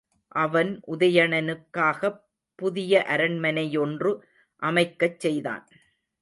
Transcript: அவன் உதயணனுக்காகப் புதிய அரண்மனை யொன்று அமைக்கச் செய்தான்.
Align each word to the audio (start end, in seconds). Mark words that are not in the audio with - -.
அவன் 0.35 0.81
உதயணனுக்காகப் 0.87 2.17
புதிய 2.59 3.03
அரண்மனை 3.05 3.77
யொன்று 3.77 4.11
அமைக்கச் 4.61 5.19
செய்தான். 5.19 5.65